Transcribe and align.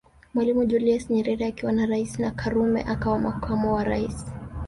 Mwalimu 0.33 0.65
Julius 0.65 1.09
Nyerere 1.09 1.45
akiwa 1.45 1.71
rais 1.71 2.19
na 2.19 2.31
Karume 2.31 2.81
akawa 2.83 3.19
makamu 3.19 3.73
wa 3.73 3.83
rais 3.83 4.25